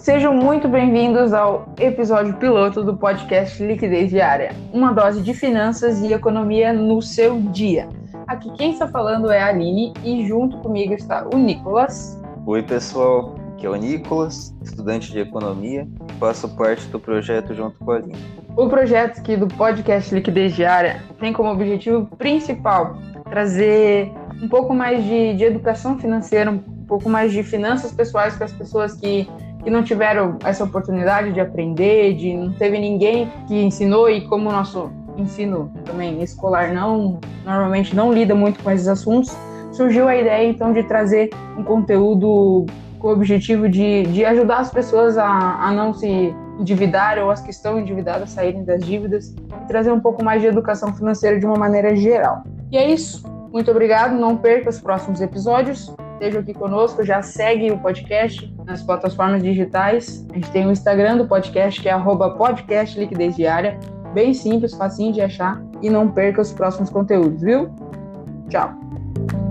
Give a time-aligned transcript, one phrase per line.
[0.00, 6.10] Sejam muito bem-vindos ao episódio piloto do podcast Liquidez Diária, uma dose de finanças e
[6.10, 7.86] economia no seu dia.
[8.26, 12.18] Aqui quem está falando é a Aline e junto comigo está o Nicolas.
[12.46, 13.34] Oi, pessoal.
[13.52, 17.96] Aqui é o Nicolas, estudante de economia, e faço parte do projeto junto com a
[17.96, 18.16] Aline.
[18.56, 22.96] O projeto aqui do podcast Liquidez Diária tem como objetivo principal
[23.28, 24.10] trazer
[24.42, 28.52] um pouco mais de, de educação financeira, um pouco mais de finanças pessoais para as
[28.52, 29.28] pessoas que
[29.62, 34.48] que não tiveram essa oportunidade de aprender, de não teve ninguém que ensinou e como
[34.48, 39.36] o nosso ensino também escolar não normalmente não lida muito com esses assuntos,
[39.72, 42.66] surgiu a ideia então de trazer um conteúdo
[42.98, 47.40] com o objetivo de, de ajudar as pessoas a, a não se endividar ou as
[47.40, 51.46] que estão endividadas saírem das dívidas e trazer um pouco mais de educação financeira de
[51.46, 52.42] uma maneira geral.
[52.70, 53.22] E é isso.
[53.52, 54.12] Muito obrigado.
[54.14, 60.26] Não perca os próximos episódios esteja aqui conosco, já segue o podcast nas plataformas digitais.
[60.30, 63.80] A gente tem o Instagram do podcast, que é arroba podcast liquidez diária.
[64.12, 65.62] Bem simples, facinho de achar.
[65.80, 67.70] E não perca os próximos conteúdos, viu?
[68.50, 69.49] Tchau!